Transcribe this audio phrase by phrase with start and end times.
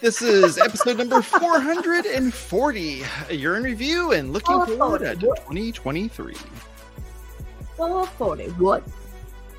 [0.00, 3.02] This is episode number 440.
[3.28, 6.34] A year in review and looking Oh, forward to 2023.
[7.76, 8.44] 440.
[8.52, 8.82] What?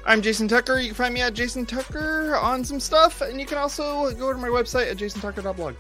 [0.06, 0.80] I'm Jason Tucker.
[0.80, 4.34] You can find me at Jason Tucker on some stuff, and you can also go
[4.34, 5.76] to my website at jasontucker.blog.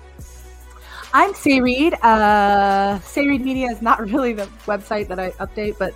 [1.13, 1.95] I'm Sé Reed.
[2.03, 5.95] Uh, Sé Reed Media is not really the website that I update, but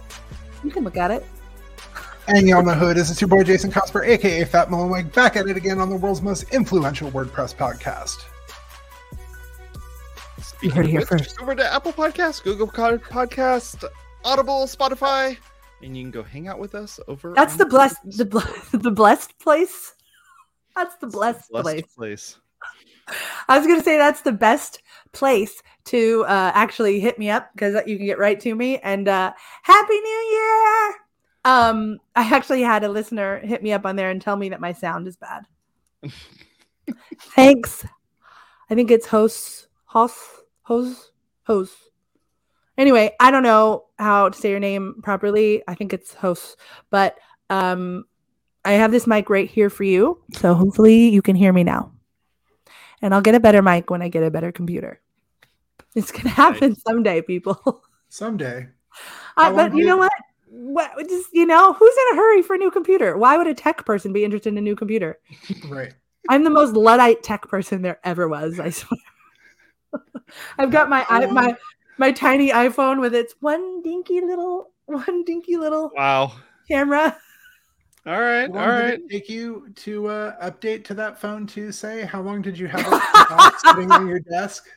[0.64, 1.24] you can look at it.
[2.28, 3.12] And y'all know who it is.
[3.12, 6.24] It's your boy Jason Cosper, aka Fat Mullenweg, back at it again on the world's
[6.24, 8.26] most influential WordPress podcast.
[10.42, 11.40] Speaking heard it of here which, first.
[11.40, 13.84] over to Apple Podcasts, Google Podcast,
[14.24, 15.38] Audible, Spotify,
[15.84, 17.34] and you can go hang out with us over.
[17.36, 18.42] That's the blessed, the ble-
[18.74, 19.94] the blessed place.
[20.76, 21.86] That's the blessed, blessed place.
[21.96, 22.40] place.
[23.48, 27.76] I was gonna say that's the best place to uh, actually hit me up because
[27.86, 28.80] you can get right to me.
[28.80, 31.05] And uh, Happy New Year!
[31.46, 34.60] Um, I actually had a listener hit me up on there and tell me that
[34.60, 35.46] my sound is bad.
[37.20, 37.86] Thanks.
[38.70, 40.22] I think it's host, host,
[40.64, 41.12] host,
[41.44, 41.78] host.
[42.78, 45.64] Anyway, I don't know how to say your name properly.
[45.68, 46.58] I think it's host,
[46.90, 47.18] but
[47.50, 48.06] um,
[48.66, 51.92] I have this mic right here for you, so hopefully you can hear me now
[53.02, 55.00] and I'll get a better mic when I get a better computer.
[55.94, 57.84] It's gonna happen someday, people.
[58.10, 58.68] Someday.
[59.36, 60.12] Uh, but you know what?
[60.58, 63.18] What just you know, who's in a hurry for a new computer?
[63.18, 65.20] Why would a tech person be interested in a new computer?
[65.68, 65.94] Right.
[66.30, 68.60] I'm the most luddite tech person there ever was.
[68.60, 69.00] I swear.
[70.58, 71.56] I've got my i my
[71.98, 76.34] my tiny iPhone with its one dinky little one dinky little Wow.
[76.68, 77.18] camera.
[78.06, 81.46] all right all right All did it take you to uh, update to that phone
[81.48, 82.04] to say?
[82.04, 84.68] How long did you have it sitting on your desk?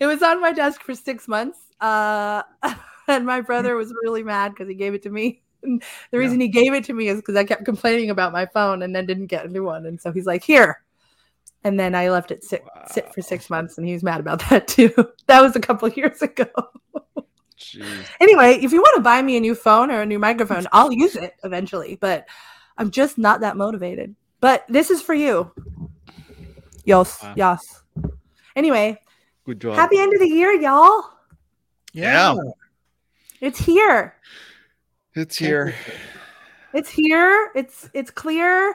[0.00, 1.58] It was on my desk for six months.
[1.80, 2.42] Uh,
[3.12, 3.78] and my brother mm.
[3.78, 5.42] was really mad because he gave it to me.
[5.64, 8.46] And the reason he gave it to me is because I kept complaining about my
[8.46, 9.86] phone and then didn't get a new one.
[9.86, 10.82] And so he's like, here.
[11.62, 14.40] And then I left it sit, sit for six months and he was mad about
[14.50, 14.92] that too.
[15.28, 16.46] that was a couple of years ago.
[17.56, 18.06] Jeez.
[18.20, 20.90] anyway, if you want to buy me a new phone or a new microphone, I'll
[20.90, 21.94] use it eventually.
[21.94, 22.26] But
[22.76, 24.16] I'm just not that motivated.
[24.40, 25.52] But this is for you.
[26.84, 27.22] Yos.
[27.22, 27.34] Wow.
[27.36, 27.82] Yos.
[28.56, 28.98] Anyway,
[29.44, 29.76] Good job.
[29.76, 31.04] happy end of the year, y'all.
[31.92, 32.34] Yeah.
[33.42, 34.14] It's here.
[35.16, 35.74] It's here.
[36.72, 37.50] It's here.
[37.56, 38.72] It's it's clear.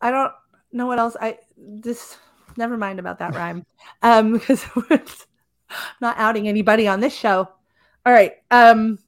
[0.00, 0.32] I don't
[0.72, 1.14] know what else.
[1.20, 2.16] I this
[2.56, 3.66] never mind about that rhyme.
[4.02, 5.02] Um because we're
[6.00, 7.46] not outing anybody on this show.
[8.06, 8.32] All right.
[8.50, 8.98] Um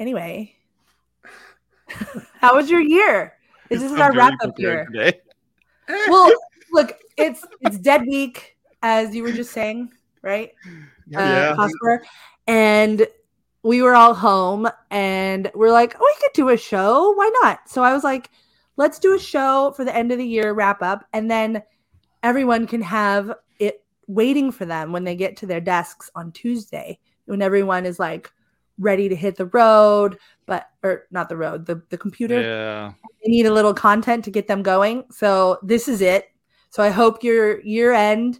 [0.00, 0.56] anyway.
[2.40, 3.34] How was your year?
[3.68, 4.86] This is I'm our wrap up year.
[4.86, 5.20] Today.
[6.08, 6.32] Well,
[6.72, 9.92] look, it's it's dead week, as you were just saying,
[10.22, 10.52] right?
[11.06, 11.20] Yeah.
[11.20, 12.00] uh, Cosper,
[12.46, 13.06] and
[13.62, 17.12] we were all home, and we're like, oh, we could do a show.
[17.12, 17.68] Why not?
[17.68, 18.30] So I was like,
[18.76, 21.62] let's do a show for the end of the year wrap up, and then
[22.22, 26.98] everyone can have it waiting for them when they get to their desks on Tuesday,
[27.26, 28.30] when everyone is like
[28.78, 32.92] ready to hit the road, but or not the road, the the computer Yeah.
[33.24, 35.04] they need a little content to get them going.
[35.10, 36.26] So this is it.
[36.70, 38.38] So I hope your year end,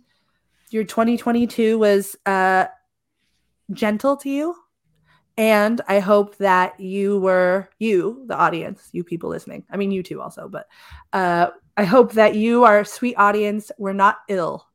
[0.72, 2.66] your 2022 was uh,
[3.72, 4.54] gentle to you.
[5.36, 9.64] And I hope that you were, you, the audience, you people listening.
[9.70, 10.66] I mean, you too also, but
[11.12, 14.66] uh, I hope that you, our sweet audience, were not ill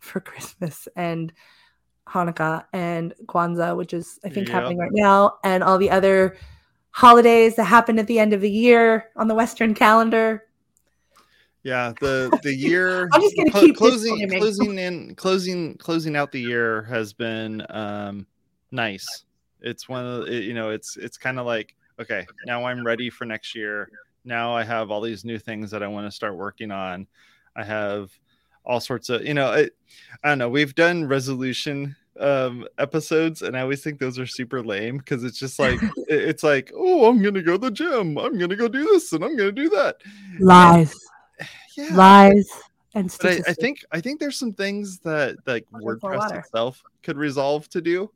[0.00, 1.32] for Christmas and
[2.08, 6.36] Hanukkah and Kwanzaa, which is, I think, happening right now, and all the other
[6.90, 10.44] holidays that happen at the end of the year on the Western calendar.
[11.62, 16.32] Yeah, the the year I'm just gonna clo- keep closing closing in closing closing out
[16.32, 18.26] the year has been um
[18.70, 19.24] nice.
[19.60, 23.10] It's one of the, you know it's it's kind of like okay now I'm ready
[23.10, 23.90] for next year.
[24.24, 27.06] Now I have all these new things that I want to start working on.
[27.56, 28.10] I have
[28.64, 29.70] all sorts of you know I,
[30.22, 34.62] I don't know we've done resolution um episodes and i always think those are super
[34.62, 38.38] lame because it's just like it's like oh i'm gonna go to the gym i'm
[38.38, 39.96] gonna go do this and i'm gonna do that
[40.38, 40.94] Lies,
[41.76, 41.94] yeah.
[41.94, 42.50] Lies,
[42.94, 46.12] and but I, I think I think there's some things that like I'll drink more
[46.12, 48.10] WordPress itself could resolve to do,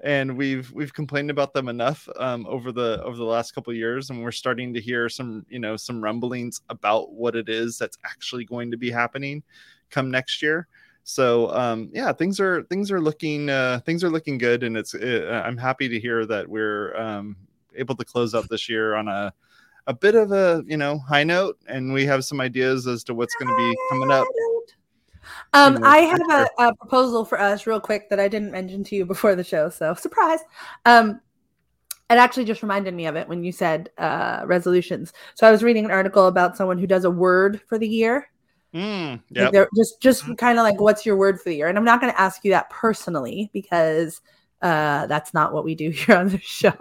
[0.00, 3.76] and we've we've complained about them enough um, over the over the last couple of
[3.76, 7.78] years, and we're starting to hear some you know some rumblings about what it is
[7.78, 9.42] that's actually going to be happening
[9.90, 10.68] come next year.
[11.04, 14.94] So um, yeah, things are things are looking uh, things are looking good, and it's
[14.94, 17.36] uh, I'm happy to hear that we're um,
[17.74, 19.32] able to close out this year on a
[19.86, 23.14] a bit of a you know high note, and we have some ideas as to
[23.14, 24.26] what's going to be coming up.
[25.54, 28.96] Um, I have a, a proposal for us, real quick, that I didn't mention to
[28.96, 29.68] you before the show.
[29.68, 30.40] So surprise.
[30.84, 31.20] Um,
[32.10, 35.12] it actually just reminded me of it when you said uh, resolutions.
[35.34, 38.28] So I was reading an article about someone who does a word for the year.
[38.74, 39.20] Mm,
[39.52, 42.00] Like, just just kind of like what's your word for the year and i'm not
[42.00, 44.22] going to ask you that personally because
[44.62, 46.72] uh that's not what we do here on the show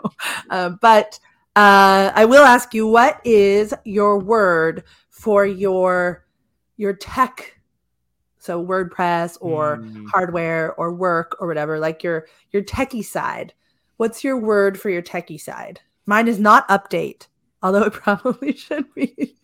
[0.50, 1.20] uh, but
[1.56, 6.26] uh i will ask you what is your word for your
[6.78, 7.60] your tech?
[8.40, 10.06] So wordpress or Mm.
[10.12, 13.54] hardware or work or whatever like your your techie side.
[13.98, 15.80] What's your word for your techie side?
[16.08, 17.28] Mine is not update
[17.64, 19.36] although it probably should be.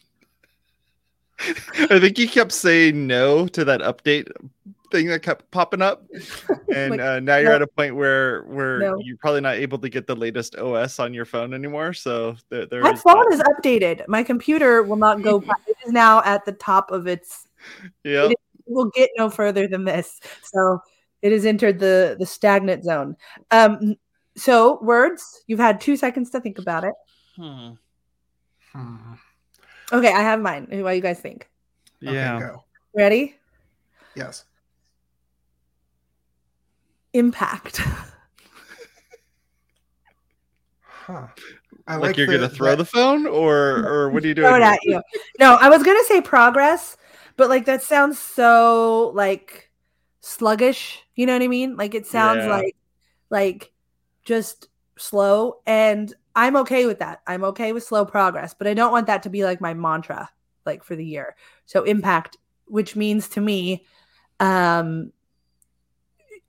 [1.40, 4.32] I think you kept saying no to that update
[4.92, 6.04] thing that kept popping up,
[6.74, 7.56] and Like, uh, now you're no.
[7.56, 8.98] at a point where where No.
[9.00, 11.94] you're probably not able to get the latest OS on your phone anymore.
[11.94, 13.34] So there, there My is phone that.
[13.34, 14.08] is updated.
[14.08, 15.40] My computer will not go.
[15.48, 17.48] past- It is now at the top of its.
[18.04, 18.32] Yep.
[18.32, 20.20] it Will get no further than this.
[20.44, 20.80] So
[21.22, 23.16] it has entered the the stagnant zone.
[23.52, 23.96] Um.
[24.36, 25.44] So words.
[25.48, 26.94] You've had two seconds to think about it.
[27.36, 27.70] Hmm.
[28.74, 29.14] Hmm.
[29.92, 30.68] Okay, I have mine.
[30.70, 31.50] What do you guys think?
[32.04, 32.40] Okay, Yeah.
[32.40, 32.64] go.
[32.94, 33.36] Ready?
[34.16, 34.46] Yes.
[37.14, 37.82] Impact.
[40.82, 41.28] Huh.
[41.88, 44.48] I like, you're the- gonna throw that- the phone, or or what are you doing?
[44.50, 45.02] Throw it at you.
[45.40, 46.98] No, I was gonna say progress,
[47.38, 49.72] but like that sounds so like
[50.20, 51.02] sluggish.
[51.16, 51.78] You know what I mean?
[51.78, 52.50] Like it sounds Yeah.
[52.50, 52.76] like
[53.30, 53.72] like
[54.26, 54.68] just
[54.98, 57.22] slow, and I'm okay with that.
[57.26, 60.30] I'm okay with slow progress, but I don't want that to be like my mantra,
[60.66, 61.38] like for the year.
[61.66, 63.86] So impact, which means to me,
[64.42, 65.14] um,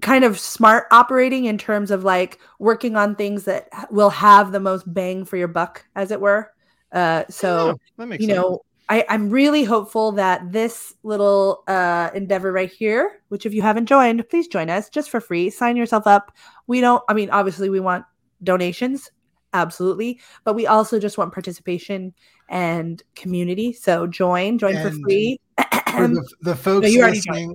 [0.02, 4.60] kind of smart operating in terms of like working on things that will have the
[4.60, 6.52] most bang for your buck, as it were.
[6.92, 8.36] Uh, so Yeah, that makes you sense.
[8.36, 13.60] know I, i'm really hopeful that this little uh, endeavor right here which if you
[13.60, 15.50] haven't joined please join us just for free.
[15.50, 16.32] Sign yourself up.
[16.66, 18.06] We don't i mean obviously we want
[18.42, 19.10] donations
[19.52, 22.14] absolutely but we also just want participation
[22.48, 23.72] and community.
[23.72, 25.38] So join join for free.
[25.56, 27.54] For the, the folks already listening,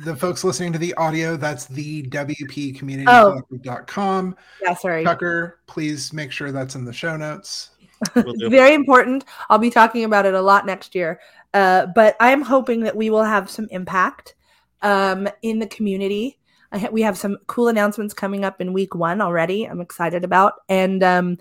[0.05, 3.43] the folks listening to the audio, that's the WP Community Oh.
[3.49, 4.37] Collective.com.
[4.63, 7.71] yeah sorry Tucker, please make sure that's in the show notes.
[8.17, 9.25] It's very important.
[9.51, 11.21] I'll be talking about it a lot next year.
[11.53, 14.35] Uh, but I'm hoping that we will have some impact
[14.83, 16.39] um, in the community.
[16.73, 19.65] I ha- we have some cool announcements coming up in week one already.
[19.65, 21.39] I'm excited about, and um,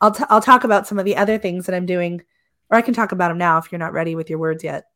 [0.00, 2.22] I'll t- I'll talk about some of the other things that I'm doing,
[2.70, 4.86] or I can talk about them now if you're not ready with your words yet.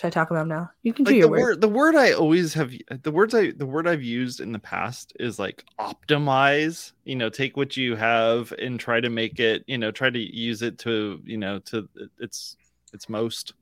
[0.00, 0.70] Should I talk about them now?
[0.82, 1.42] You can do like your the words.
[1.42, 4.58] word the word i always have the words i the word i've used in the
[4.58, 9.62] past is like optimize you know take what you have and try to make it
[9.66, 11.86] you know try to use it to you know to
[12.18, 12.56] its
[12.94, 13.52] its most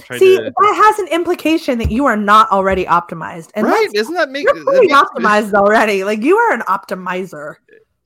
[0.00, 3.88] try See, to that has an implication that you are not already optimized, and right
[3.92, 6.04] isn't that make you're that fully makes- optimized already.
[6.04, 7.56] Like you are an optimizer.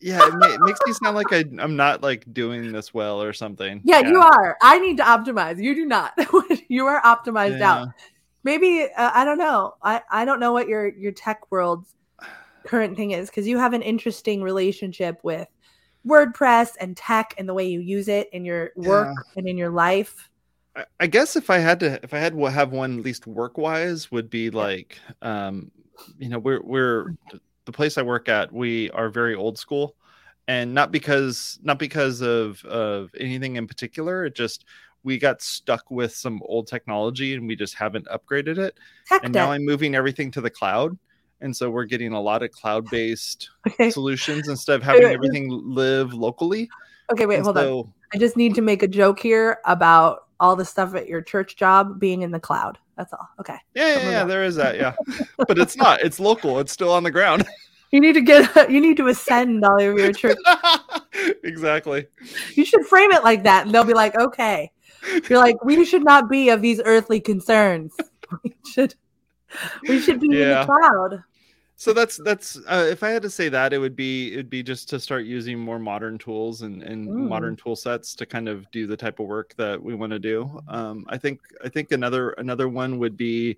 [0.03, 3.23] Yeah it, ma- it makes me sound like I, i'm not like doing this well
[3.23, 4.57] or something Yeah, you are.
[4.61, 5.63] I need to optimize.
[5.63, 6.13] You do not.
[6.69, 7.73] you are optimized Yeah.
[7.73, 7.89] out.
[8.45, 9.75] Maybe uh, I don't know.
[9.83, 11.95] I I don't know what your your tech world's
[12.67, 15.47] current thing is because you have an interesting relationship with
[16.07, 19.71] WordPress and tech and the way you use it in your work and in your
[19.71, 20.29] life.
[20.75, 23.27] I- I guess if I had to, if I had to have one, at least
[23.27, 25.71] work wise, would be like, um,
[26.19, 27.15] you know, we're we're
[27.65, 28.53] the place I work at.
[28.53, 29.97] We are very old school,
[30.49, 34.25] and not because not because of of anything in particular.
[34.25, 34.65] It just
[35.05, 38.79] we got stuck with some old technology and we just haven't upgraded it.
[39.09, 39.47] Tech And debt.
[39.47, 40.97] now I'm moving everything to the cloud,
[41.41, 43.91] and so we're getting a lot of cloud based okay.
[43.91, 46.69] solutions instead of having everything live locally.
[47.11, 47.27] Okay.
[47.27, 47.37] Wait.
[47.37, 47.93] And Hold on.
[48.15, 51.57] I just need to make a joke here about all the stuff at your church
[51.57, 52.79] job being in the cloud.
[53.03, 53.29] That's all.
[53.41, 53.57] Okay.
[53.75, 54.77] Yeah, yeah, yeah, there is that.
[54.77, 54.95] Yeah,
[55.49, 56.01] but it's not.
[56.03, 56.61] It's local.
[56.61, 57.45] It's still on the ground.
[57.95, 58.71] You need to get.
[58.71, 60.39] You need to ascend all of your church
[61.45, 62.07] exactly.
[62.55, 64.73] You should frame it like that, and they'll be like, "Okay."
[65.29, 67.95] You're like, "We should not be of these earthly concerns.
[68.43, 68.95] We should,
[69.87, 71.23] we should be in the cloud."
[71.83, 74.63] So that's that's uh, if I had to say that, it would be it'd be
[74.63, 77.29] just to start using more modern tools and and Mm.
[77.29, 80.21] modern tool sets to kind of do the type of work that we want to
[80.21, 80.61] do.
[80.69, 83.57] Um, I think I think another another one would be.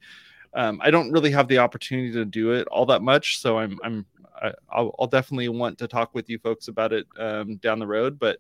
[0.55, 3.79] Um, I don't really have the opportunity to do it all that much, so I'm
[3.85, 4.07] I'm
[4.41, 7.87] I, I'll, I'll definitely want to talk with you folks about it um, down the
[7.87, 8.19] road.
[8.19, 8.39] But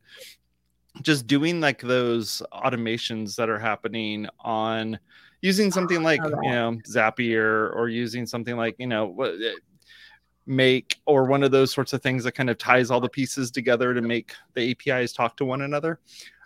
[1.02, 4.98] just doing like those automations that are happening on
[5.42, 9.56] using something like love you know Zapier or using something like you know what eh,
[10.46, 13.50] make or one of those sorts of things that kind of ties all the pieces
[13.50, 16.00] together to make the APIs talk to one another.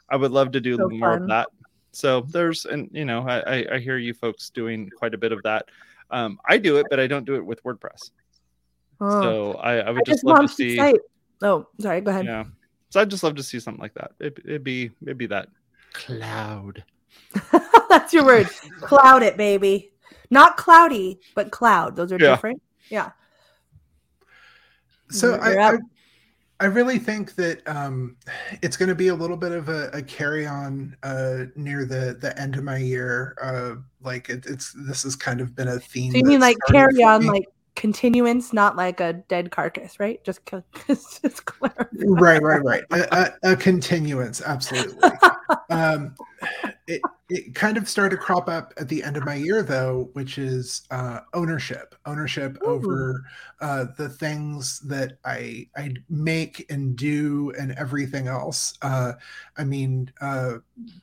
[0.08, 1.22] I would love to do So more fun.
[1.22, 1.48] of that.
[1.92, 5.32] So there's and you know I, I I hear you folks doing quite a bit
[5.32, 5.66] of that.
[6.10, 8.10] Um, I do it, but I don't do it with WordPress.
[9.00, 9.22] Oh.
[9.22, 10.76] So I, I I would just just love to see.
[10.76, 11.00] site.
[11.42, 12.00] Oh, sorry.
[12.00, 12.24] Go ahead.
[12.26, 12.44] Yeah.
[12.90, 14.12] So I'd just love to see something like that.
[14.20, 15.48] It, it'd be it'd be that
[15.92, 16.84] cloud.
[17.88, 18.48] That's your word.
[18.80, 19.92] cloud it, baby.
[20.30, 21.96] Not cloudy, but cloud.
[21.96, 22.30] Those are Yeah.
[22.30, 22.62] different.
[22.90, 23.10] Yeah.
[25.10, 25.74] So I.
[25.74, 25.78] I
[26.60, 28.16] I really think that um,
[28.62, 32.16] it's going to be a little bit of a, a carry on uh, near the
[32.20, 33.36] the end of my year.
[33.40, 36.10] Uh, like it, it's this has kind of been a theme.
[36.10, 37.28] So you mean like carry on, me.
[37.28, 40.22] like continuance, not like a dead carcass, right?
[40.24, 40.40] Just,
[40.88, 41.84] just clarify.
[41.92, 42.82] right, right, right.
[42.90, 45.10] A, a, a continuance, absolutely.
[45.70, 46.16] um,
[46.88, 50.08] it it kind of started to crop up at the end of my year though,
[50.14, 52.70] which is uh, ownership, ownership Ooh.
[52.70, 53.24] over
[53.60, 58.72] uh, the things that I I make and do and everything else.
[58.80, 59.12] Uh,
[59.58, 60.54] I mean, uh,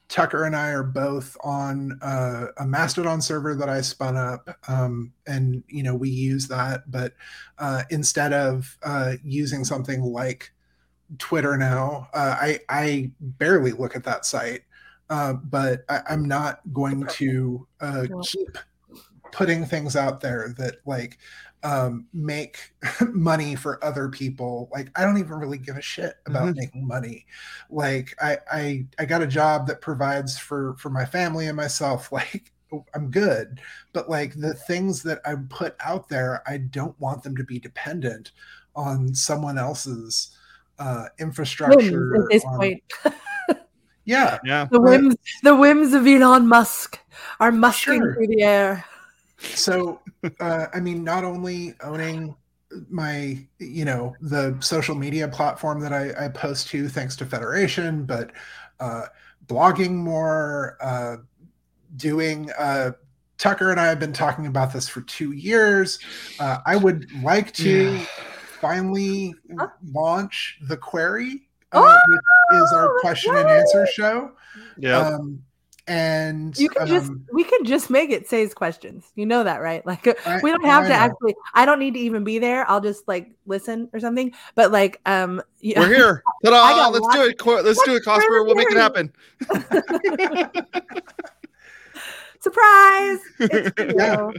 [0.10, 5.14] Tucker and I are both on uh, a Mastodon server that I spun up, um,
[5.28, 7.14] and you know we use that, but
[7.60, 10.52] uh, instead of uh, using something like
[11.20, 12.08] Twitter now.
[12.14, 14.62] Uh, I I barely look at that site,
[15.10, 18.58] uh, but I, I'm not going to uh, keep
[19.32, 21.18] putting things out there that like
[21.64, 22.74] um, make
[23.14, 24.70] money for other people.
[24.72, 26.56] Like I don't even really give a shit about Mhm.
[26.58, 27.26] making money.
[27.70, 32.12] Like I I I got a job that provides for for my family and myself.
[32.12, 32.52] Like
[32.94, 33.62] I'm good,
[33.94, 37.58] but like the things that I put out there, I don't want them to be
[37.60, 38.32] dependent
[38.76, 40.36] on someone else's
[40.80, 42.16] uh infrastructure.
[42.16, 42.84] at this on- point.
[44.06, 44.68] Yeah, Yeah.
[44.72, 45.00] The Right.
[45.02, 47.00] whims, the whims of Elon Musk
[47.40, 48.14] are musking Sure.
[48.16, 48.86] through the air.
[49.40, 50.02] so
[50.40, 52.34] uh, i mean not only owning
[52.90, 58.06] my you know the social media platform that i, I post to thanks to federation
[58.06, 58.32] but
[58.80, 59.04] uh,
[59.48, 61.18] blogging more uh,
[61.98, 62.92] doing uh,
[63.38, 66.00] tucker and i have been talking about this for two years
[66.40, 68.06] uh, i would like to Yeah.
[68.62, 69.68] finally Huh?
[69.92, 72.20] launch the query uh, which
[72.62, 74.32] is our Oh, question and answer show
[74.78, 75.00] Yeah.
[75.00, 75.42] um,
[75.88, 79.12] and You can just um, we can just make it Sé's questions.
[79.16, 79.86] You know that, right?
[79.92, 81.00] Like I- we don't have I to know.
[81.00, 82.68] actually I don't need to even be there.
[82.70, 84.34] I'll just like listen or something.
[84.56, 85.80] But like um yeah.
[85.82, 86.24] We're here.
[86.46, 86.76] Ta-da!
[86.76, 87.38] got Let's lots- do it.
[87.38, 88.46] Cor- Let's do it, Let's Cosper.
[88.46, 89.12] We'll make it happen.
[92.42, 93.20] surprise.
[93.40, 93.96] It's.
[93.96, 94.30] Yeah.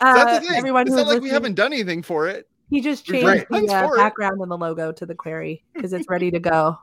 [0.00, 0.58] Uh, That's the thing.
[0.58, 2.48] everyone it's not like we haven't done anything for it.
[2.68, 6.08] He just changed done the uh, background and the logo to the query because it's
[6.08, 6.78] ready to go.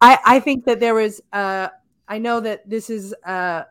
[0.00, 1.68] I I think that there was uh
[2.08, 3.64] I know that this is uh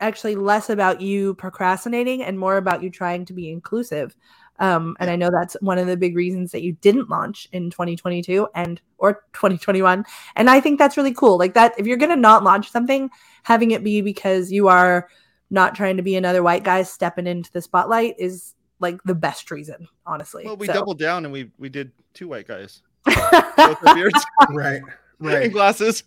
[0.00, 4.16] actually less about you procrastinating and more about you trying to be inclusive.
[4.60, 7.70] Um, and I know that's one of the big reasons that you didn't launch in
[7.70, 10.04] 2022 and or 2021.
[10.36, 11.38] And I think that's really cool.
[11.38, 13.10] Like that, if you're gonna not launch something,
[13.44, 15.08] having it be because you are
[15.50, 19.50] not trying to be another white guy stepping into the spotlight is like the best
[19.50, 20.44] reason, honestly.
[20.44, 24.82] Well, we So- doubled down and we we did two white guys, both beards right
[25.20, 26.04] and right glasses.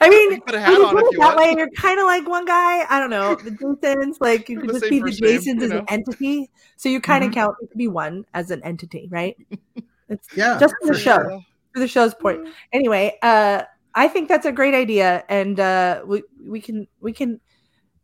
[0.00, 1.38] I mean, can put a hat you on put if it you that want.
[1.38, 2.84] way, you're kind of like one guy.
[2.88, 3.34] I don't know.
[3.36, 5.70] The Jasons, like you They're could just same be the first name, Jasons you as
[5.70, 5.78] know?
[5.80, 6.50] an entity.
[6.76, 7.34] So you kind of Mhm.
[7.34, 9.36] count It could be one as an entity, right?
[10.08, 11.40] It's yeah just for the show, sure.
[11.74, 12.48] for the show's point.
[12.72, 17.40] Anyway, uh, I think that's a great idea, and uh, we we can we can,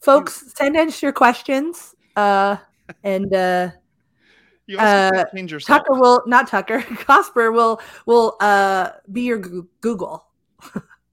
[0.02, 2.58] folks, send us your questions, uh,
[3.02, 3.70] and uh,
[4.66, 5.80] You also Uh, can't change yourself.
[5.80, 9.38] Tucker will not Tucker, Cosper will will uh be your
[9.80, 10.26] Google.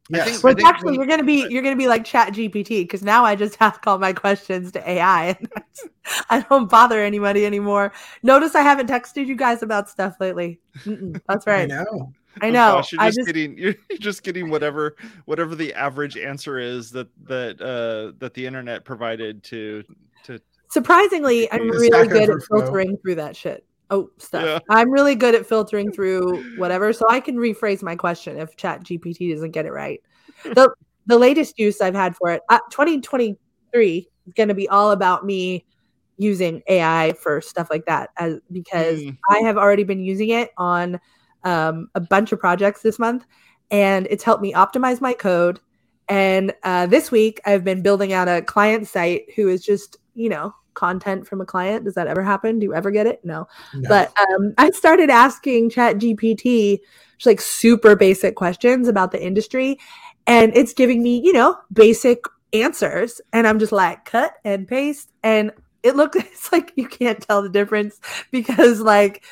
[0.09, 0.25] Yes.
[0.29, 3.01] think- Well, think actually, when- you're gonna be you're gonna be like Chat GPT because
[3.03, 5.49] now I just ask all my questions to AI, and
[6.29, 7.93] I don't bother anybody anymore.
[8.23, 10.59] Notice I haven't texted you guys about stuff lately.
[10.85, 11.63] Mm-mm, that's right.
[11.63, 12.13] I know.
[12.41, 12.71] I Oh, know.
[12.75, 16.59] gosh, you're I just, just getting you're you're just getting whatever whatever the average answer
[16.59, 19.95] is that that uh that the internet provided to to
[20.71, 23.65] surprisingly, I'm really good at filtering through that shit.
[23.89, 24.45] Oh, stuff.
[24.45, 24.59] Yeah.
[24.69, 28.83] I'm really good at filtering through whatever, so I can rephrase my question if Chat
[28.83, 30.01] GPT doesn't get it right.
[30.43, 30.73] the
[31.07, 35.25] The latest use I've had for it, uh, 2023 is going to be all about
[35.25, 35.65] me
[36.17, 39.17] using AI for stuff like that, as because Mm.
[39.29, 40.99] I have already been using it on
[41.43, 43.25] um, a bunch of projects this month,
[43.71, 45.59] and it's helped me optimize my code.
[46.07, 50.29] And uh, this week, I've been building out a client site who is just, you
[50.29, 51.85] know, content from a client.
[51.85, 52.59] Does that ever happen?
[52.59, 53.23] Do you ever get it?
[53.23, 53.47] No.
[53.73, 53.89] No.
[53.89, 56.79] But um, I started asking Chat GPT
[57.17, 59.77] just like super basic questions about the industry,
[60.27, 62.23] and it's giving me, you know, basic
[62.53, 63.21] answers.
[63.33, 65.11] And I'm just like, cut and paste.
[65.23, 65.51] And
[65.83, 67.99] it looks, it's like you can't tell the difference
[68.31, 69.23] because, like,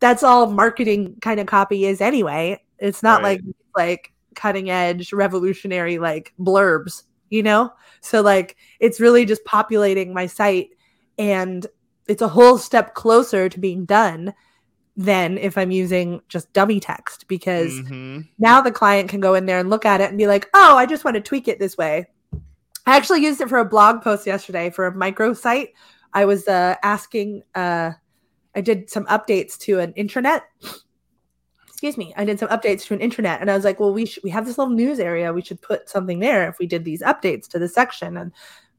[0.00, 2.62] that's all marketing kind of copy is anyway.
[2.78, 3.40] It's not Right.
[3.44, 10.14] like, like, cutting edge revolutionary like blurbs you know so like it's really just populating
[10.14, 10.68] my site
[11.18, 11.66] and
[12.06, 14.32] it's a whole step closer to being done
[14.96, 18.26] than if I'm using just dummy text because Mhm.
[18.38, 20.76] now the client can go in there and look at it and be like, oh,
[20.76, 22.08] I just want to tweak it this way.
[22.86, 25.74] I actually used it for a blog post yesterday for a micro site.
[26.14, 27.92] I was uh, asking, uh,
[28.56, 30.40] I did some updates to an intranet.
[31.68, 34.04] Excuse me, I did some updates to an intranet, and I was like, "Well, we
[34.04, 35.32] should, we have this little news area.
[35.32, 38.32] We should put something there if we did these updates to the section." And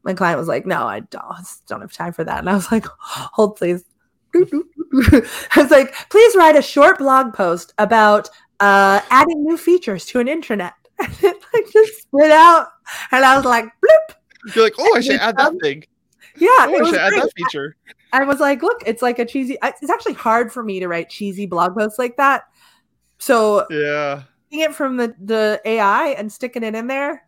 [0.04, 2.54] my client was like, "No, I don't, I don't have time for that." And I
[2.54, 3.84] was like, "Hold, please."
[4.34, 5.22] I
[5.56, 8.28] was like, "Please write a short blog post about
[8.60, 12.66] uh, adding new features to an intranet." And it like just spit out,
[13.10, 14.16] and I was like, "Bloop."
[14.54, 15.84] You're like, oh, I should add that thing.
[16.36, 17.22] Yeah, Oh, I was should add great.
[17.22, 17.76] that feature.
[18.12, 19.56] I was like, look, it's like a cheesy.
[19.62, 22.44] It's actually hard for me to write cheesy blog posts like that.
[23.18, 24.22] So Yeah.
[24.50, 27.22] taking it from the the AI and sticking it in there,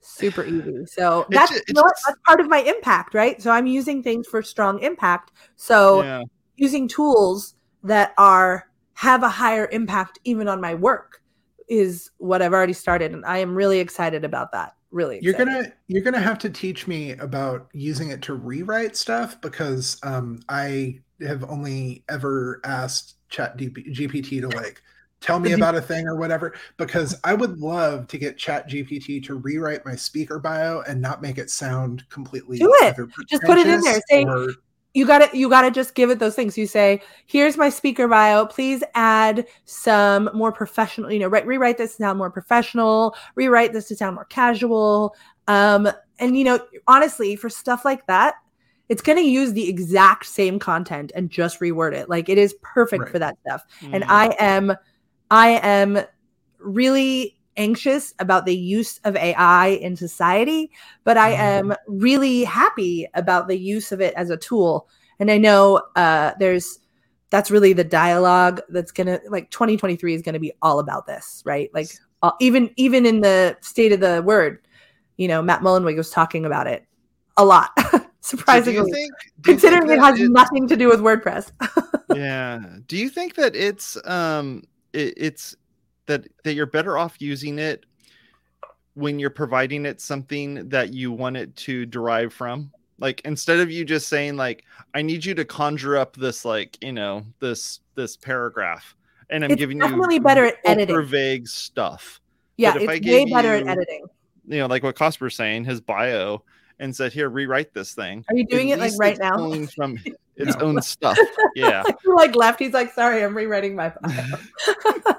[0.00, 0.86] super easy.
[0.86, 3.40] So that's you know that's part of my impact, right?
[3.40, 5.32] So I'm using things for strong impact.
[5.56, 6.22] So yeah.
[6.56, 11.22] using tools that are have a higher impact even on my work
[11.68, 14.74] is what I've already started, and I am really excited about that.
[14.90, 19.38] Really, You're gonna you're gonna have to teach me about using it to rewrite stuff
[19.40, 24.80] because um, I have only ever asked Chat GPT to like
[25.20, 26.54] tell me about a thing or whatever.
[26.76, 31.22] Because I would love to get Chat GPT to rewrite my speaker bio and not
[31.22, 32.96] make it sound completely Do it.
[33.28, 34.00] Just put it in there.
[34.08, 34.48] Say, or-
[34.94, 38.46] you gotta you gotta just give it those things you say here's my speaker bio
[38.46, 43.72] please add some more professional you know write, rewrite this to sound more professional rewrite
[43.74, 45.14] this to sound more casual
[45.46, 46.58] um and you know
[46.88, 48.36] honestly for stuff like that
[48.88, 52.54] it's going to use the exact same content and just reword it like it is
[52.62, 53.12] perfect Right.
[53.12, 54.06] for that stuff and Mm.
[54.08, 54.72] i am
[55.30, 55.98] i am
[56.58, 60.70] really anxious about the use of ai in society
[61.04, 61.38] but i Mhm.
[61.38, 66.32] am really happy about the use of it as a tool and i know uh
[66.38, 66.78] there's
[67.30, 71.70] that's really the dialogue that's gonna like 2023 is gonna be all about this right
[71.74, 71.88] like
[72.22, 74.60] uh, even even in the state of the word
[75.16, 76.84] you know matt mullenweg was talking about it
[77.36, 77.70] a lot
[78.20, 81.50] So do surprisingly think, do you think considering it has nothing to do with wordpress
[82.14, 82.60] yeah.
[82.86, 85.56] Do you think that it's um it, it's
[86.06, 87.84] that that you're better off using it
[88.94, 92.72] when you're providing it something that you want it to derive from?
[92.98, 96.82] Like instead of you just saying like I need you to conjure up this like,
[96.82, 98.96] you know, this this paragraph
[99.30, 101.06] and I'm It's giving definitely you better at editing.
[101.06, 102.20] vague stuff.
[102.56, 104.06] yeah if I it's way gave better at editing
[104.48, 106.42] You know, like what Cosper's saying, his bio
[106.80, 109.66] and said, "Here, rewrite this thing." are you At doing it like right it's now
[109.76, 109.98] from
[110.36, 110.66] its No.
[110.66, 111.18] own stuff.
[111.56, 111.82] Yeah.
[112.04, 114.24] like left he's like sorry i'm rewriting my bio
[115.06, 115.14] uh,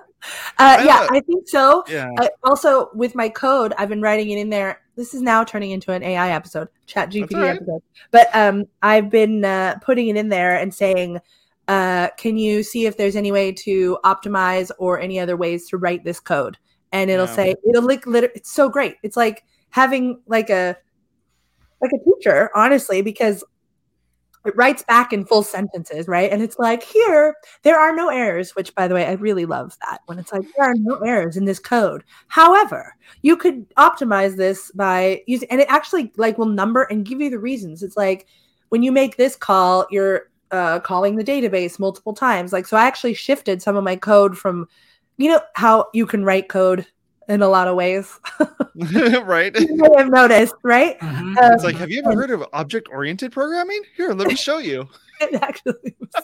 [0.60, 1.08] yeah know.
[1.12, 2.10] i think so Yeah.
[2.18, 5.72] I, also with my code i've been writing it in there this is now turning
[5.72, 7.56] into an ai episode chat gpt all right.
[7.58, 11.20] episode but um i've been uh, putting it in there and saying
[11.68, 15.78] uh, can you see if there's any way to optimize or any other ways to
[15.78, 16.58] write this code
[16.92, 17.36] and it'll Yeah.
[17.36, 18.06] say it'll look.
[18.08, 20.76] liter- it's so great it's like having like a
[21.82, 23.44] like a teacher honestly because
[24.46, 26.32] it writes back in full sentences right?
[26.32, 29.76] And it's like here there are no errors which by the way i really love
[29.82, 32.04] that when it's like there are no errors in this code.
[32.28, 37.22] However you could optimize this by using and it actually like will number and give
[37.22, 37.84] you the reasons.
[37.84, 38.28] It's like
[38.70, 42.54] when you make this call you're uh, calling the database multiple times.
[42.54, 44.68] Like so i actually shifted some of my code from
[45.18, 46.88] you know how you can write code
[47.30, 48.20] in a lot of ways
[49.24, 49.58] right.
[49.60, 51.38] you may have noticed right Mhm.
[51.38, 53.82] Uh, It's like, have you ever heard of object oriented programming?
[53.96, 54.88] Here, let me show you.
[55.22, 56.10] it actually was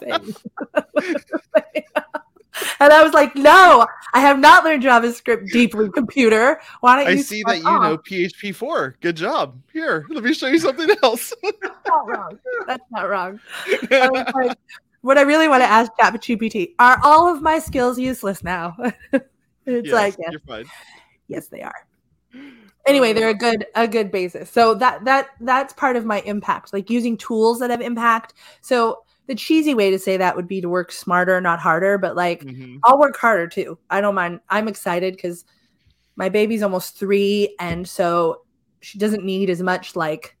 [2.80, 6.58] and I was like, no, I have not learned JavaScript deeply, computer.
[6.80, 8.96] Why don't I you see start that you off?" know PHP 4.
[9.02, 9.60] Good job.
[9.72, 11.34] Here, let me show you something else.
[11.42, 12.38] That's not wrong.
[12.66, 13.40] That's not wrong.
[13.90, 14.58] I was like,
[15.02, 18.74] what I really want to ask ChatGPT are all of my skills useless now?
[19.66, 20.64] It's Yes, like, yes, you're fine.
[21.28, 21.74] yes, they are.
[22.86, 24.48] Anyway, they're a good a good basis.
[24.50, 28.34] So that that that's part of my impact, like using tools that have impact.
[28.60, 31.98] So the cheesy way to say that would be to work smarter, not harder.
[31.98, 32.78] But like, Mhm.
[32.84, 33.78] I'll work harder too.
[33.90, 34.40] I don't mind.
[34.48, 35.44] I'm excited because
[36.14, 38.42] my baby's almost three, and so
[38.80, 40.36] she doesn't need as much like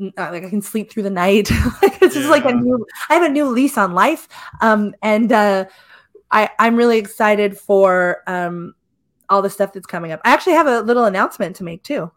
[0.00, 1.50] uh, like I can sleep through the night.
[1.82, 2.86] like it's just like a new.
[3.08, 4.28] I have a new lease on life,
[4.60, 5.64] um, and uh,
[6.32, 8.74] I I'm really excited for um
[9.28, 10.20] all the stuff that's coming up.
[10.24, 12.10] I actually have a little announcement to make too.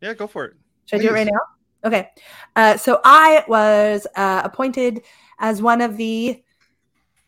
[0.00, 0.54] Yeah, go for it.
[0.86, 1.40] Should I do it right now?
[1.84, 2.08] Okay.
[2.56, 5.02] Uh, so I was uh, appointed
[5.38, 6.42] as one of the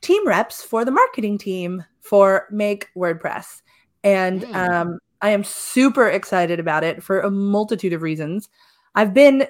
[0.01, 3.63] team reps for the marketing team for Make WordPress.
[4.05, 4.55] And Mm.
[4.55, 8.49] um, I am super excited about it for a multitude of reasons.
[8.95, 9.47] I've been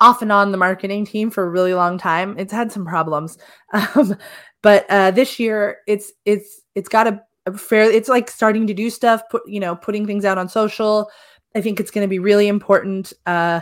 [0.00, 2.36] off and on the marketing team for a really long time.
[2.38, 3.38] It's had some problems,
[3.72, 4.16] um,
[4.62, 7.82] but uh, this year it's it's it's got a, a fair.
[7.82, 9.22] It's like starting to do stuff.
[9.30, 11.10] Put you know putting things out on social.
[11.54, 13.60] I think it's going to be really important uh,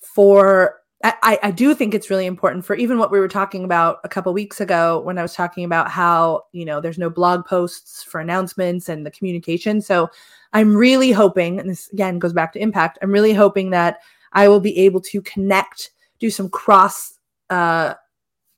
[0.00, 0.76] for.
[1.02, 4.08] I, I do think it's really important for even what we were talking about a
[4.08, 8.02] couple weeks ago when I was talking about how you know there's no blog posts
[8.02, 9.80] for announcements and the communication.
[9.80, 10.10] So
[10.52, 12.98] I'm really hoping, and this again goes back to impact.
[13.00, 14.00] I'm really hoping that
[14.34, 17.14] I will be able to connect, do some cross
[17.48, 17.94] uh,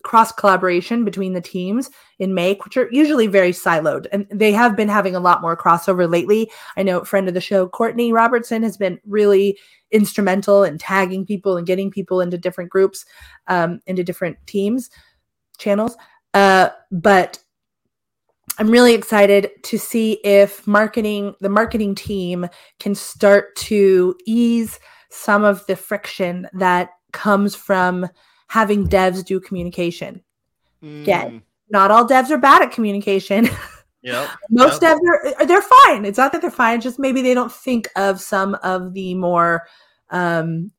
[0.03, 4.77] cross collaboration between the teams in Make, which are usually very siloed, and they have
[4.77, 6.51] been having a lot more crossover lately.
[6.77, 9.59] I know friend of the show Courtney Robertson has been really
[9.91, 13.05] instrumental in tagging people and getting people into different groups,
[13.47, 14.91] um, into different teams
[15.59, 15.97] channels.
[16.35, 17.39] Uh, but
[18.59, 22.47] I'm really excited to see if marketing, the marketing team,
[22.81, 24.79] can start to ease
[25.11, 28.09] some of the friction that comes from
[28.53, 30.23] having devs do communication.
[30.85, 31.03] Mm.
[31.03, 33.49] Again, not all devs are bad at communication.
[34.05, 34.29] Yeah.
[34.51, 34.97] Most yep.
[34.97, 36.05] devs are they're fine.
[36.05, 39.69] It's not that they're fine, just maybe they don't think of some of the more
[40.11, 40.73] um,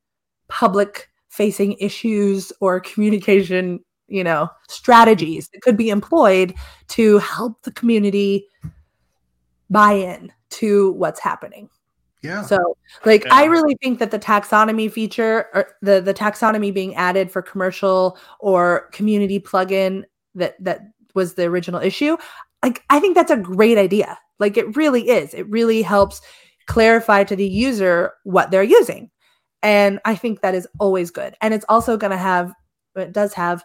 [0.50, 6.54] public facing issues or communication, you know, strategies that could be employed
[6.90, 8.46] to help the community
[9.70, 11.70] buy in to what's happening.
[12.24, 12.42] Yeah.
[12.44, 13.36] So, like, yeah.
[13.36, 18.18] I really think that the taxonomy feature, or the the taxonomy being added for commercial
[18.40, 20.04] or community plugin
[20.36, 20.82] that that
[21.14, 22.16] was the original issue,
[22.64, 24.18] like, I think that's a great idea.
[24.40, 25.34] Like, it really is.
[25.34, 26.22] It really helps
[26.66, 29.12] clarify to the user what they're using,
[29.62, 31.36] and I think that is always good.
[31.42, 32.54] And it's also going to have,
[32.96, 33.64] it does have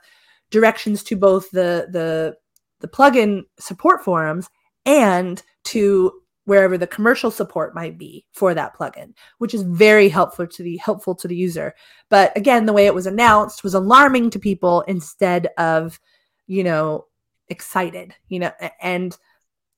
[0.50, 2.36] directions to both the the
[2.80, 4.48] the plugin support forums
[4.84, 6.12] and to
[6.48, 10.78] wherever the commercial support might be for that plugin, which is very helpful to the
[10.78, 11.74] helpful to the user.
[12.08, 16.00] But again, the way it was announced was alarming to people instead of,
[16.46, 17.04] you know,
[17.50, 19.14] excited, you know, and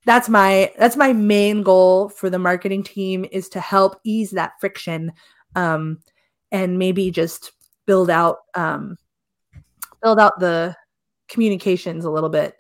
[0.07, 4.53] that's my that's my main goal for the marketing team is to help ease that
[4.61, 5.13] friction
[5.57, 5.99] um,
[6.53, 7.51] and maybe just
[7.85, 8.97] build out um,
[10.05, 10.77] build out the
[11.27, 12.55] communications a little bit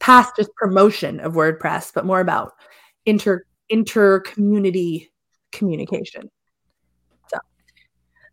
[0.00, 2.52] past just promotion of WordPress, but more about
[3.08, 5.10] inter inter community
[5.50, 6.30] communication.
[7.28, 7.38] So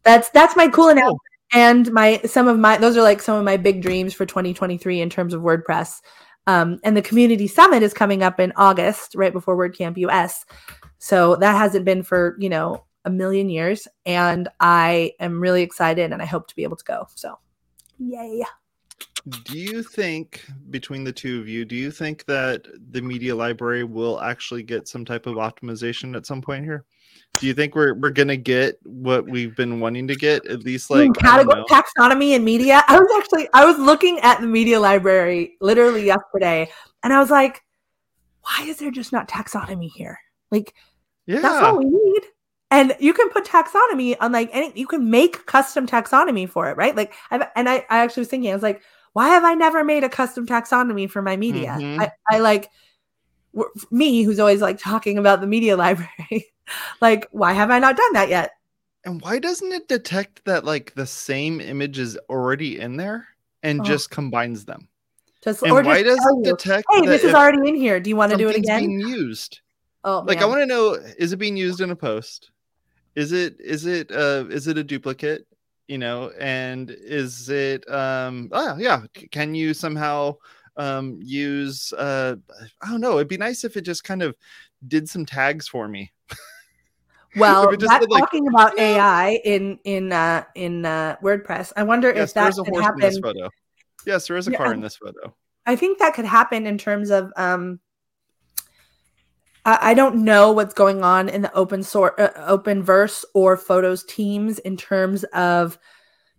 [0.04, 1.22] that's that's my cool announcement.
[1.54, 5.02] And my some of my those are like some of my big dreams for 2023
[5.02, 6.02] in terms of WordPress.
[6.48, 10.46] Um, and the community summit is coming up in August, right before WordCamp US.
[11.00, 16.12] So that hasn't been for you know a million years, and I am really excited,
[16.12, 17.08] and I hope to be able to go.
[17.16, 17.40] So,
[18.00, 18.44] yay!
[19.44, 23.84] Do you think between the two of you do you think that the media library
[23.84, 26.86] will actually get some type of optimization at some point here?
[27.40, 30.90] Do you think we're, we're gonna get what we've been wanting to get at least
[30.90, 32.84] like category taxonomy and media?
[32.88, 36.70] I was actually i was looking at the media library literally yesterday
[37.04, 37.62] and i was like
[38.46, 40.20] why is there just not taxonomy here?
[40.52, 40.74] Like
[41.26, 41.42] yeah.
[41.42, 42.22] that's all we need.
[42.72, 46.78] And you can put taxonomy on like any you can make custom taxonomy for it
[46.78, 46.96] right?
[46.96, 48.82] Like I've, and I, I actually was thinking i was like
[49.15, 51.78] why have I never made a custom taxonomy for my media?
[51.80, 52.01] Mm-hmm.
[52.01, 52.69] I, I like
[53.89, 56.54] me, who's always like talking about the media library.
[56.99, 58.51] like, why have I not done that yet?
[59.06, 63.25] And why doesn't it detect that like the same image is already in there
[63.63, 63.84] and oh.
[63.86, 64.89] just combines them?
[65.41, 66.86] Just, and why does it detect?
[66.91, 68.01] Hey, this is already in here.
[68.01, 68.82] Do you want to do it again?
[68.82, 69.62] Being used.
[70.04, 70.43] Oh, like man.
[70.43, 72.51] I want to know: is it being used in a post?
[73.15, 75.47] Is it is it uh is it a duplicate?
[75.88, 80.36] You know and is it um oh yeah can you somehow
[80.78, 82.36] um use uh
[82.82, 84.36] i don't know it'd be nice if it just kind of
[84.88, 86.12] did some tags for me.
[87.38, 92.30] Well just like, talking about ai in in uh in uh wordpress i wonder yes,
[92.30, 93.50] if that could happen in this photo.
[94.06, 95.36] Yes there is a yeah, car in this photo.
[95.65, 97.82] I think that could happen in terms of um
[99.65, 104.60] I, don't know what's going on in the open source, uh, Openverse or photos teams
[104.60, 105.80] in terms of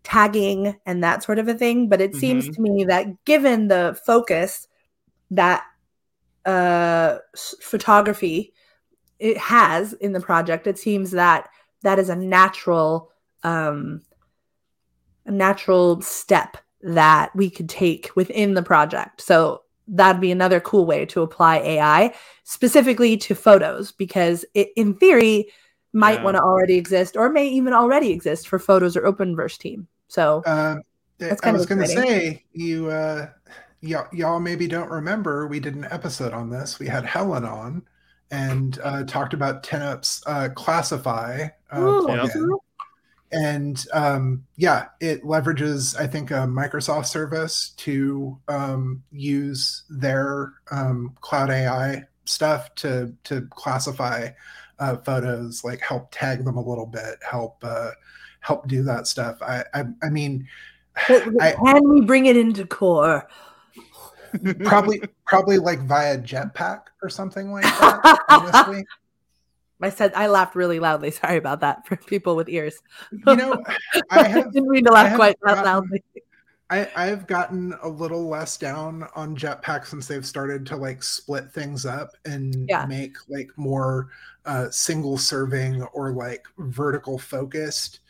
[0.04, 1.88] tagging and that sort of a thing.
[1.88, 2.20] But it mm-hmm.
[2.20, 4.68] seems to me that given the focus
[5.32, 5.64] that
[6.44, 7.18] uh,
[7.60, 8.52] photography
[9.18, 11.48] it has in the project, it seems that
[11.82, 13.10] that is a natural,
[13.42, 14.02] um,
[15.24, 19.20] a natural step that we could take within the project.
[19.20, 24.94] So that'd be another cool way to apply AI specifically to photos because it, in
[24.94, 25.49] theory,
[25.92, 26.25] might yeah.
[26.25, 29.88] want to already exist or may even already exist for photos or openverse team.
[30.09, 30.77] So uh,
[31.42, 33.29] I was going to say you uh,
[33.83, 36.79] y- y'all maybe don't remember we did an episode on this.
[36.79, 37.83] We had Helen on
[38.31, 42.59] and uh, talked about 10up's uh, ClassifAI uh, plugin.
[43.32, 51.14] And um, yeah, it leverages, I think, a Microsoft service to um, use their um,
[51.20, 54.30] cloud AI stuff to to classify
[54.78, 57.90] uh, photos, like help tag them a little bit, help uh,
[58.40, 59.38] help do that stuff.
[59.42, 60.46] I I, I mean,
[61.08, 63.28] I, can we bring it into core?
[64.64, 68.20] probably probably like via Jetpack or something like that.
[68.28, 68.84] honestly.
[69.80, 71.10] I said I laughed really loudly.
[71.12, 72.78] Sorry about that for people with ears.
[73.26, 73.62] You know,
[74.10, 76.02] I have, didn't mean to laugh quite that loudly.
[76.68, 81.52] I, I've gotten a little less down on Jetpack since they've started to like split
[81.52, 82.84] things up and yeah.
[82.86, 84.08] make like more
[84.46, 88.00] uh, single serving or like vertical focused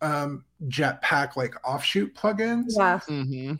[0.00, 2.72] um, Jetpack like offshoot plugins.
[2.76, 3.00] Yeah.
[3.08, 3.54] Mm-hmm.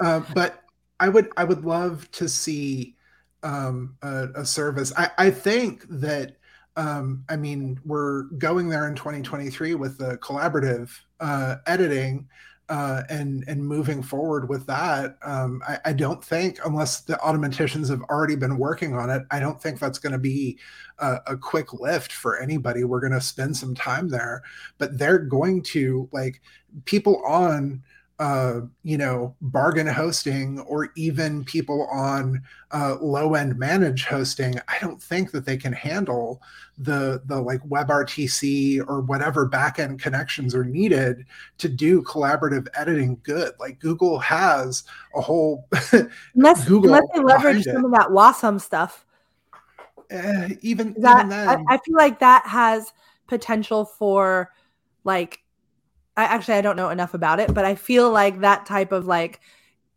[0.00, 0.64] Uh, but
[1.00, 2.96] I would I would love to see
[3.42, 4.92] um, a, a service.
[4.96, 6.36] I, I think that
[6.78, 12.28] um, I mean, we're going there in 2023 with the collaborative uh, editing
[12.68, 15.18] uh, and and moving forward with that.
[15.22, 19.40] Um, I, I, don't think, unless the Automatticians have already been working on it, I
[19.40, 20.58] don't think that's going to be
[20.98, 22.84] a, a, quick lift for anybody.
[22.84, 24.42] We're going to spend some time there,
[24.76, 26.42] but they're going to like
[26.84, 27.82] people on
[28.18, 34.78] uh, you know, bargain hosting or even people on uh, low end managed hosting, I
[34.80, 36.42] don't think that they can handle
[36.78, 41.26] the the like WebRTC or whatever backend connections are needed
[41.58, 43.52] to do collaborative editing good.
[43.60, 44.82] Like Google has
[45.14, 45.68] a whole
[46.34, 49.06] unless, Google unless they leverage some of that Wasm stuff.
[50.10, 52.92] Uh, even, that, even then, I, I feel like that has
[53.28, 54.50] potential for
[55.04, 55.40] like
[56.18, 59.06] I actually I don't know enough about it, but I feel like that type of
[59.06, 59.40] like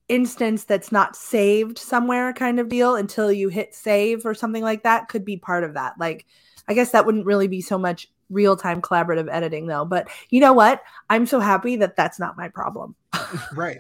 [0.08, 4.84] instance that's not saved somewhere kind of deal until you hit save or something like
[4.84, 5.96] that could be part of that.
[5.98, 6.28] Like
[6.68, 10.54] I guess that wouldn't really be so much real-time collaborative editing though, but you know
[10.54, 10.84] what?
[11.10, 12.96] I'm so happy that that's not my problem.
[13.56, 13.78] Right.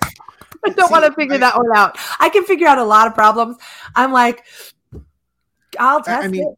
[0.66, 1.98] I don't want to figure I, that one out.
[2.20, 3.58] I can figure out a lot of problems.
[3.96, 4.46] I'm like
[5.80, 6.58] I'll test I mean, it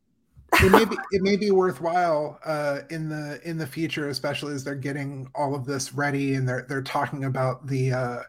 [0.61, 4.63] it may be it may be worthwhile uh, in the in the future, especially as
[4.63, 8.19] they're getting all of this ready and they're they're talking about the uh,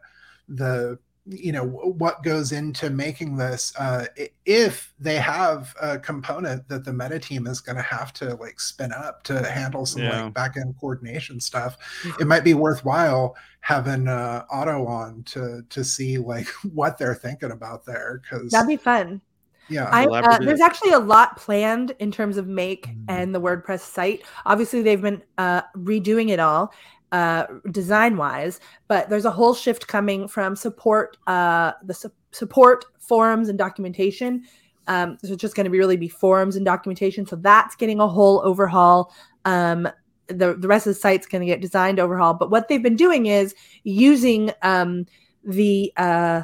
[0.48, 4.04] the you know what goes into making this uh,
[4.44, 8.60] if they have a component that the meta team is going to have to like
[8.60, 10.24] spin up to handle some yeah.
[10.24, 11.78] like back end coordination stuff
[12.20, 17.52] it might be worthwhile having uh, otto on to to see like what they're thinking
[17.52, 19.20] about there because that'd be fun
[19.68, 19.88] yeah.
[19.90, 23.04] I, uh, there's actually a lot planned in terms of make mm-hmm.
[23.08, 24.22] and the wordpress site.
[24.44, 26.72] Obviously they've been uh, redoing it all
[27.12, 32.84] uh, design wise but there's a whole shift coming from support uh, the su- support
[32.98, 34.42] forums and documentation.
[34.86, 38.00] Um, so it's just going to be really be forums and documentation so that's getting
[38.00, 39.12] a whole overhaul.
[39.44, 39.88] Um,
[40.26, 42.96] the, the rest of the site's going to get designed overhaul but what they've been
[42.96, 45.06] doing is using um,
[45.44, 46.42] the uh,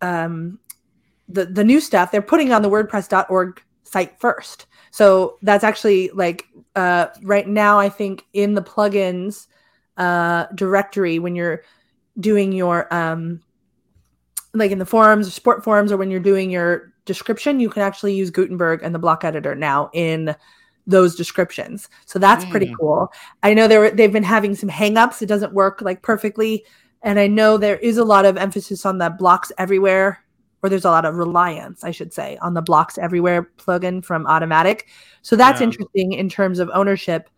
[0.00, 0.58] um,
[1.28, 4.66] the the new stuff they're putting on the wordpress.org site first.
[4.90, 6.46] So that's actually like
[6.78, 9.48] uh, right now i think in the plugins
[9.96, 11.62] uh, directory when you're
[12.20, 13.40] doing your um,
[14.54, 18.14] like in the forums support forums or when you're doing your description you can actually
[18.14, 20.34] use gutenberg and the block editor now in
[20.86, 21.90] those descriptions.
[22.06, 22.50] So that's mm.
[22.50, 23.12] pretty cool.
[23.42, 25.20] I know they were, they've been having some hangups.
[25.20, 26.64] It doesn't work like perfectly.
[27.02, 30.24] And i know there is a lot of emphasis on the blocks everywhere
[30.62, 34.24] or there's a lot of reliance, I should say, on the blocks everywhere plugin from
[34.26, 34.82] Automattic.
[35.22, 35.66] So that's yeah.
[35.68, 37.30] interesting in terms of ownership.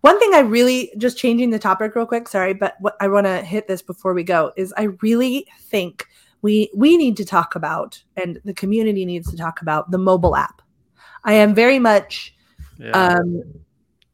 [0.00, 3.26] One thing I really just changing the topic real quick, sorry, but what I want
[3.26, 6.06] to hit this before we go is I really think
[6.42, 10.36] we we need to talk about and the community needs to talk about the mobile
[10.36, 10.62] app.
[11.24, 12.34] I am very much
[12.78, 12.90] yeah.
[12.90, 13.42] um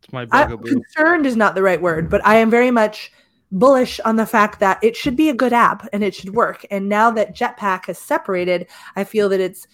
[0.03, 3.13] it's my concerned is not the right word, but I am very much
[3.53, 6.65] bullish on the fact that it should be a good app and it should work.
[6.71, 9.69] And now that Jetpack has separated, I feel that it's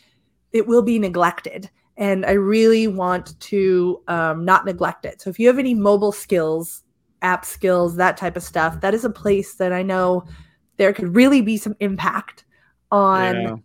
[0.52, 1.70] it will be neglected.
[1.96, 5.20] And I really want to um, not neglect it.
[5.20, 6.82] So if you have any mobile skills,
[7.22, 10.24] app skills, that type of stuff, that is a place that I know
[10.76, 12.44] there could really be some impact
[12.90, 13.56] on yeah.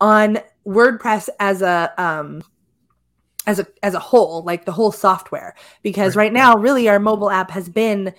[0.00, 2.42] on WordPress as a um,
[3.46, 5.54] as a as a whole, like the whole software.
[5.82, 8.14] Because right, right now, really, our mobile app has been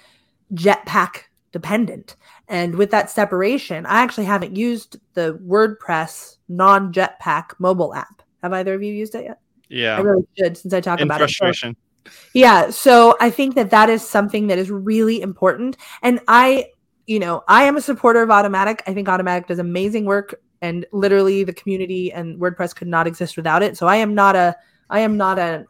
[0.53, 2.15] Jetpack dependent.
[2.47, 8.21] And with that separation, I actually haven't used the WordPress non Jetpack mobile app.
[8.43, 9.39] Have either of you used it yet?
[9.69, 9.97] Yeah.
[9.97, 11.71] I really should since I talk In about frustration.
[12.05, 12.11] it.
[12.33, 12.69] Yeah.
[12.69, 15.77] So I think that that is something that is really important.
[16.03, 16.67] And I,
[17.07, 18.81] you know, I am a supporter of Automattic.
[18.85, 23.37] I think Automattic does amazing work and literally the community and WordPress could not exist
[23.37, 23.77] without it.
[23.77, 24.55] So I am not a,
[24.89, 25.65] I am not an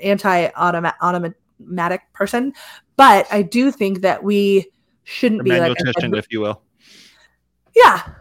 [0.00, 2.52] anti Automattic person
[2.96, 4.70] but I do think that we
[5.04, 6.62] shouldn't be like if you will.
[7.76, 8.02] yeah.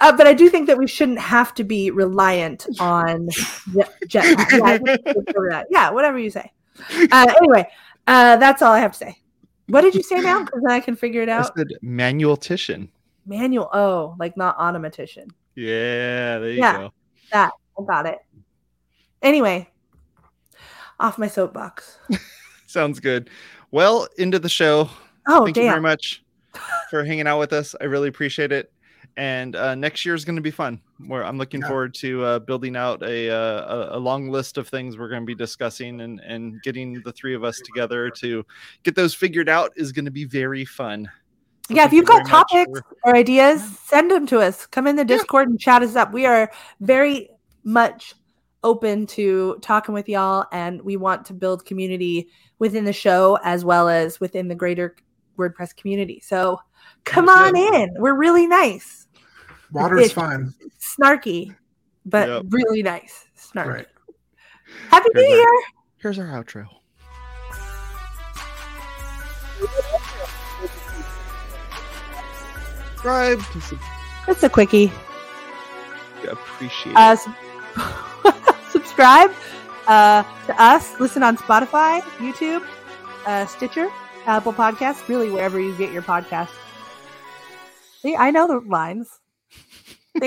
[0.00, 4.34] Uh, but I do think that we shouldn't have to be reliant on jet- Yeah,
[4.36, 5.68] I think we should cover that.
[5.70, 6.50] yeah, whatever you say.
[7.12, 7.68] Uh, anyway,
[8.08, 9.18] uh, that's all I have to say.
[9.68, 10.42] What did you say now?
[10.42, 11.56] Because then I can figure it out.
[11.80, 12.88] manual manualtician.
[13.24, 13.68] Manual.
[13.72, 15.30] Oh, like not Automattician.
[15.54, 16.76] Yeah, there you Yeah.
[16.78, 16.92] go.
[17.30, 18.18] That I got it.
[19.22, 19.70] Anyway,
[20.98, 21.98] off my soapbox.
[22.66, 23.30] Sounds good.
[23.72, 24.88] Well, into the show.
[25.26, 26.22] Oh Thank you very much
[26.90, 27.74] for hanging out with us.
[27.80, 28.72] I really appreciate it.
[29.16, 30.80] And uh, next year is going to be fun.
[31.06, 31.68] Where I'm looking Yeah.
[31.68, 35.26] forward to uh, building out a, uh, a long list of things we're going to
[35.26, 38.44] be discussing and and getting the three of us together to
[38.84, 41.10] get those figured out is going to be very fun.
[41.68, 44.66] So yeah, if thank you you've got topics for- or ideas, send them to us.
[44.66, 46.12] Come in the Discord and chat us up.
[46.12, 47.30] We are very
[47.64, 48.14] much
[48.64, 53.64] open to talking with y'all, and we want to build community within the show as
[53.64, 54.94] well as within the greater
[55.38, 56.20] WordPress community.
[56.24, 56.58] So
[57.04, 57.82] come on Absolutely.
[57.82, 57.94] in.
[57.98, 59.06] We're really nice,
[59.72, 60.52] Water's It- fine.
[60.80, 61.54] snarky,
[62.06, 62.42] but Yep.
[62.50, 63.26] really nice.
[63.36, 63.66] Snarky.
[63.66, 63.86] Right.
[64.90, 65.62] Happy New Here's our- Year.
[65.98, 66.66] Here's our outro.
[72.90, 73.78] Subscribe to sub-
[74.26, 74.92] That's a quickie.
[76.30, 77.34] appreciate Uh, sub-
[78.70, 79.32] subscribe
[79.86, 80.98] uh, to us.
[81.00, 82.66] Listen on Spotify, YouTube,
[83.26, 83.88] uh, Stitcher,
[84.26, 86.54] Apple Podcasts, really wherever you get your podcasts.
[88.00, 89.21] See, I know the lines.